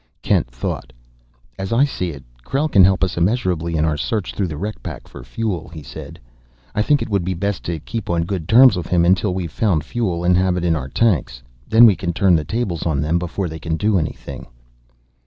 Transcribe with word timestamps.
Kent 0.23 0.49
thought. 0.49 0.91
"As 1.59 1.71
I 1.71 1.85
see 1.85 2.09
it, 2.09 2.23
Krell 2.43 2.67
can 2.71 2.83
help 2.83 3.03
us 3.03 3.17
immeasurably 3.17 3.75
in 3.75 3.85
our 3.85 3.97
search 3.97 4.33
through 4.33 4.47
the 4.47 4.57
wreck 4.57 4.81
pack 4.81 5.07
for 5.07 5.23
fuel," 5.23 5.69
he 5.71 5.83
said. 5.83 6.19
"I 6.73 6.81
think 6.81 7.03
it 7.03 7.09
would 7.11 7.23
be 7.23 7.35
best 7.35 7.61
to 7.65 7.77
keep 7.77 8.09
on 8.09 8.23
good 8.23 8.47
terms 8.47 8.75
with 8.75 8.87
him 8.87 9.05
until 9.05 9.35
we've 9.35 9.51
found 9.51 9.83
fuel 9.83 10.23
and 10.23 10.35
have 10.35 10.57
it 10.57 10.65
in 10.65 10.75
our 10.75 10.89
tanks. 10.89 11.43
Then 11.69 11.85
we 11.85 11.95
can 11.95 12.13
turn 12.13 12.35
the 12.35 12.43
tables 12.43 12.81
on 12.87 12.99
them 12.99 13.19
before 13.19 13.47
they 13.47 13.59
can 13.59 13.77
do 13.77 13.99
anything." 13.99 14.47